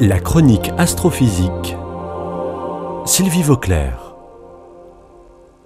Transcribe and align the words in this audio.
La 0.00 0.20
chronique 0.20 0.70
astrophysique. 0.78 1.74
Sylvie 3.04 3.42
Vauclair. 3.42 4.14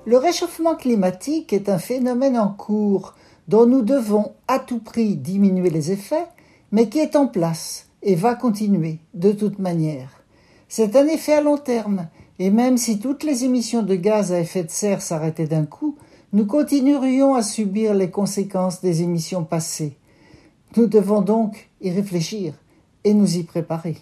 Le 0.07 0.17
réchauffement 0.17 0.75
climatique 0.75 1.53
est 1.53 1.69
un 1.69 1.77
phénomène 1.77 2.39
en 2.39 2.49
cours 2.49 3.15
dont 3.49 3.67
nous 3.67 3.83
devons 3.83 4.33
à 4.49 4.59
tout 4.59 4.79
prix 4.79 5.17
diminuer 5.17 5.69
les 5.69 5.93
effets, 5.93 6.25
mais 6.71 6.89
qui 6.89 6.99
est 6.99 7.15
en 7.15 7.27
place 7.27 7.89
et 8.03 8.15
va 8.15 8.35
continuer 8.35 9.01
de 9.13 9.33
toute 9.33 9.59
manière. 9.59 10.23
C'est 10.67 10.97
un 10.97 11.07
effet 11.09 11.35
à 11.35 11.43
long 11.43 11.59
terme, 11.59 12.09
et 12.39 12.51
même 12.51 12.79
si 12.79 13.01
toutes 13.01 13.25
les 13.25 13.45
émissions 13.45 13.83
de 13.83 13.97
gaz 13.97 14.33
à 14.33 14.41
effet 14.41 14.65
de 14.65 14.71
serre 14.71 15.03
s'arrêtaient 15.03 15.47
d'un 15.47 15.67
coup, 15.67 15.99
nous 16.33 16.47
continuerions 16.47 17.35
à 17.35 17.43
subir 17.43 17.93
les 17.93 18.11
conséquences 18.11 18.81
des 18.81 19.03
émissions 19.03 19.45
passées. 19.45 19.99
Nous 20.79 20.87
devons 20.87 21.21
donc 21.21 21.69
y 21.83 21.91
réfléchir 21.91 22.55
et 23.05 23.13
nous 23.13 23.37
y 23.37 23.43
préparer. 23.43 23.99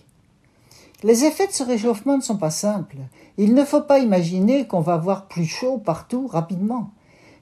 Les 1.03 1.25
effets 1.25 1.47
de 1.47 1.53
ce 1.53 1.63
réchauffement 1.63 2.19
ne 2.19 2.23
sont 2.23 2.37
pas 2.37 2.51
simples. 2.51 2.99
Il 3.39 3.55
ne 3.55 3.65
faut 3.65 3.81
pas 3.81 4.01
imaginer 4.01 4.67
qu'on 4.67 4.81
va 4.81 4.95
avoir 4.95 5.29
plus 5.29 5.47
chaud 5.47 5.79
partout 5.79 6.27
rapidement. 6.27 6.91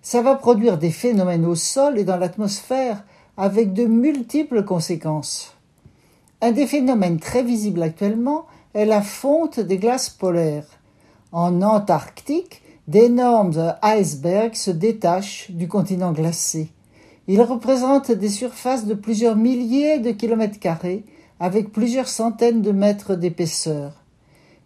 Ça 0.00 0.22
va 0.22 0.36
produire 0.36 0.78
des 0.78 0.90
phénomènes 0.90 1.44
au 1.44 1.56
sol 1.56 1.98
et 1.98 2.04
dans 2.04 2.16
l'atmosphère 2.16 3.04
avec 3.36 3.72
de 3.72 3.84
multiples 3.84 4.64
conséquences. 4.64 5.56
Un 6.40 6.52
des 6.52 6.68
phénomènes 6.68 7.18
très 7.18 7.42
visibles 7.42 7.82
actuellement 7.82 8.46
est 8.74 8.86
la 8.86 9.02
fonte 9.02 9.58
des 9.58 9.78
glaces 9.78 10.08
polaires. 10.08 10.68
En 11.32 11.62
Antarctique, 11.62 12.62
d'énormes 12.86 13.74
icebergs 13.82 14.54
se 14.54 14.70
détachent 14.70 15.50
du 15.50 15.66
continent 15.66 16.12
glacé. 16.12 16.68
Ils 17.26 17.42
représentent 17.42 18.12
des 18.12 18.28
surfaces 18.28 18.86
de 18.86 18.94
plusieurs 18.94 19.36
milliers 19.36 19.98
de 19.98 20.12
kilomètres 20.12 20.60
carrés 20.60 21.04
avec 21.40 21.72
plusieurs 21.72 22.08
centaines 22.08 22.62
de 22.62 22.72
mètres 22.72 23.14
d'épaisseur. 23.14 24.04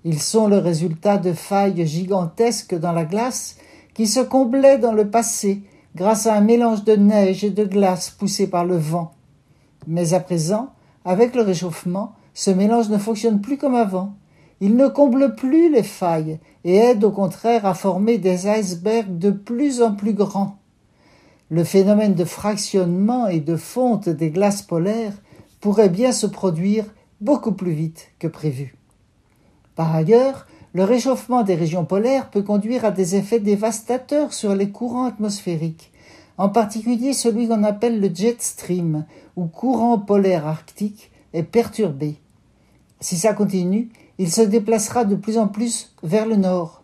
Ils 0.05 0.21
sont 0.21 0.49
le 0.49 0.59
résultat 0.59 1.19
de 1.19 1.33
failles 1.33 1.87
gigantesques 1.87 2.75
dans 2.75 2.93
la 2.93 3.05
glace 3.05 3.57
qui 3.95 4.07
se 4.07 4.21
comblaient 4.21 4.79
dans 4.79 4.93
le 4.93 5.11
passé 5.11 5.63
grâce 5.95 6.27
à 6.27 6.35
un 6.35 6.41
mélange 6.41 6.85
de 6.85 6.97
neige 6.97 7.45
et 7.45 7.51
de 7.51 7.65
glace 7.65 8.11
poussé 8.11 8.47
par 8.49 8.65
le 8.65 8.77
vent. 8.77 9.13
Mais 9.87 10.15
à 10.15 10.21
présent, 10.21 10.73
avec 11.05 11.35
le 11.35 11.43
réchauffement, 11.43 12.15
ce 12.35 12.51
mélange 12.51 12.89
ne 12.89 12.99
fonctionne 12.99 13.41
plus 13.41 13.59
comme 13.59 13.75
avant. 13.75 14.15
Il 14.61 14.77
ne 14.77 14.89
comble 14.89 15.35
plus 15.35 15.71
les 15.71 15.83
failles 15.83 16.39
et 16.65 16.77
aide 16.77 17.05
au 17.05 17.11
contraire 17.11 17.67
à 17.67 17.75
former 17.75 18.19
des 18.19 18.47
icebergs 18.47 19.19
de 19.19 19.31
plus 19.31 19.83
en 19.83 19.93
plus 19.93 20.15
grands. 20.15 20.57
Le 21.51 21.65
phénomène 21.65 22.15
de 22.15 22.25
fractionnement 22.25 23.27
et 23.27 23.41
de 23.41 23.57
fonte 23.57 24.09
des 24.09 24.31
glaces 24.31 24.63
polaires 24.63 25.15
pourrait 25.63 25.89
bien 25.89 26.13
se 26.13 26.27
produire 26.27 26.85
beaucoup 27.23 27.53
plus 27.53 27.71
vite 27.71 28.09
que 28.19 28.27
prévu. 28.27 28.75
Par 29.77 29.95
ailleurs, 29.95 30.47
le 30.75 30.83
réchauffement 30.85 31.45
des 31.45 31.55
régions 31.55 31.85
polaires 31.85 32.31
peut 32.31 32.43
conduire 32.43 32.85
à 32.85 32.91
des 32.91 33.15
effets 33.15 33.41
dévastateurs 33.41 34.33
sur 34.35 34.55
les 34.55 34.71
courants 34.71 35.07
atmosphériques, 35.07 35.93
en 36.37 36.49
particulier 36.49 37.13
celui 37.13 37.47
qu'on 37.47 37.63
appelle 37.63 38.01
le 38.01 38.11
jet 38.13 38.43
stream, 38.43 39.07
ou 39.37 39.47
courant 39.47 39.99
polaire 39.99 40.49
arctique, 40.49 41.13
est 41.33 41.45
perturbé. 41.45 42.17
Si 43.01 43.17
ça 43.17 43.33
continue, 43.33 43.91
il 44.19 44.33
se 44.33 44.43
déplacera 44.43 45.05
de 45.05 45.15
plus 45.15 45.39
en 45.39 45.47
plus 45.47 45.95
vers 46.03 46.27
le 46.27 46.37
nord. 46.37 46.83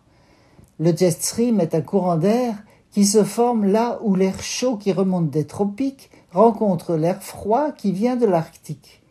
Le 0.79 0.95
jet 0.95 1.11
stream 1.11 1.59
est 1.59 1.75
un 1.75 1.81
courant 1.81 2.17
d'air 2.17 2.55
qui 2.91 3.05
se 3.05 3.25
forme 3.25 3.65
là 3.65 3.99
où 4.03 4.15
l'air 4.15 4.41
chaud 4.41 4.77
qui 4.77 4.93
remonte 4.93 5.29
des 5.29 5.45
tropiques 5.45 6.09
rencontre 6.31 6.95
l'air 6.95 7.23
froid 7.23 7.71
qui 7.71 7.91
vient 7.91 8.15
de 8.15 8.25
l'Arctique. 8.25 9.01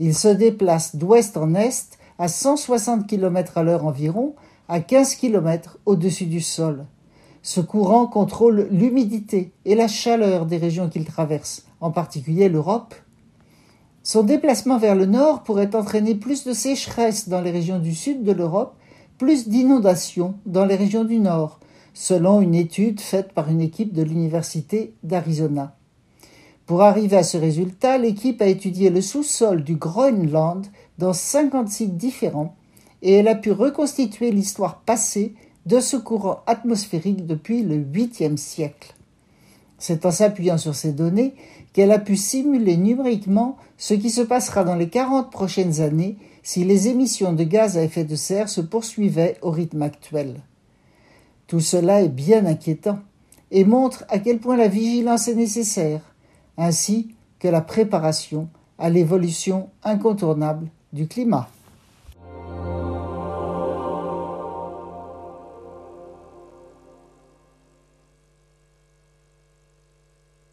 Il 0.00 0.14
se 0.14 0.28
déplace 0.28 0.96
d'ouest 0.96 1.36
en 1.36 1.54
est 1.54 1.98
à 2.18 2.28
160 2.28 3.06
km 3.06 3.58
à 3.58 3.62
l'heure 3.62 3.86
environ, 3.86 4.34
à 4.68 4.80
15 4.80 5.16
km 5.16 5.78
au-dessus 5.86 6.26
du 6.26 6.40
sol. 6.40 6.86
Ce 7.42 7.60
courant 7.60 8.06
contrôle 8.06 8.68
l'humidité 8.70 9.52
et 9.64 9.74
la 9.74 9.88
chaleur 9.88 10.46
des 10.46 10.56
régions 10.56 10.88
qu'il 10.88 11.04
traverse, 11.04 11.66
en 11.80 11.90
particulier 11.90 12.48
l'Europe. 12.48 12.94
Son 14.02 14.22
déplacement 14.22 14.78
vers 14.78 14.94
le 14.94 15.06
nord 15.06 15.42
pourrait 15.42 15.76
entraîner 15.76 16.14
plus 16.14 16.44
de 16.44 16.52
sécheresse 16.52 17.28
dans 17.28 17.40
les 17.40 17.50
régions 17.50 17.78
du 17.78 17.94
sud 17.94 18.22
de 18.22 18.32
l'Europe, 18.32 18.74
plus 19.18 19.48
d'inondations 19.48 20.34
dans 20.46 20.64
les 20.64 20.76
régions 20.76 21.04
du 21.04 21.20
nord, 21.20 21.60
selon 21.92 22.40
une 22.40 22.54
étude 22.54 23.00
faite 23.00 23.32
par 23.32 23.48
une 23.48 23.60
équipe 23.60 23.92
de 23.92 24.02
l'Université 24.02 24.94
d'Arizona. 25.02 25.76
Pour 26.66 26.80
arriver 26.80 27.16
à 27.16 27.22
ce 27.22 27.36
résultat, 27.36 27.98
l'équipe 27.98 28.40
a 28.40 28.46
étudié 28.46 28.88
le 28.88 29.02
sous-sol 29.02 29.64
du 29.64 29.76
Groenland 29.76 30.66
dans 30.98 31.12
50 31.12 31.68
sites 31.68 31.96
différents 31.98 32.56
et 33.02 33.12
elle 33.14 33.28
a 33.28 33.34
pu 33.34 33.52
reconstituer 33.52 34.30
l'histoire 34.30 34.80
passée 34.80 35.34
de 35.66 35.78
ce 35.80 35.96
courant 35.96 36.40
atmosphérique 36.46 37.26
depuis 37.26 37.62
le 37.62 37.76
8e 37.76 38.38
siècle. 38.38 38.94
C'est 39.78 40.06
en 40.06 40.10
s'appuyant 40.10 40.56
sur 40.56 40.74
ces 40.74 40.92
données 40.92 41.34
qu'elle 41.74 41.92
a 41.92 41.98
pu 41.98 42.16
simuler 42.16 42.78
numériquement 42.78 43.58
ce 43.76 43.92
qui 43.92 44.08
se 44.08 44.22
passera 44.22 44.64
dans 44.64 44.76
les 44.76 44.88
40 44.88 45.30
prochaines 45.30 45.82
années 45.82 46.16
si 46.42 46.64
les 46.64 46.88
émissions 46.88 47.34
de 47.34 47.44
gaz 47.44 47.76
à 47.76 47.82
effet 47.82 48.04
de 48.04 48.16
serre 48.16 48.48
se 48.48 48.62
poursuivaient 48.62 49.36
au 49.42 49.50
rythme 49.50 49.82
actuel. 49.82 50.40
Tout 51.46 51.60
cela 51.60 52.00
est 52.00 52.08
bien 52.08 52.46
inquiétant 52.46 53.00
et 53.50 53.64
montre 53.64 54.04
à 54.08 54.18
quel 54.18 54.38
point 54.38 54.56
la 54.56 54.68
vigilance 54.68 55.28
est 55.28 55.34
nécessaire, 55.34 56.13
ainsi 56.58 57.14
que 57.38 57.48
la 57.48 57.60
préparation 57.60 58.48
à 58.78 58.90
l'évolution 58.90 59.70
incontournable 59.82 60.68
du 60.92 61.06
climat. 61.06 61.48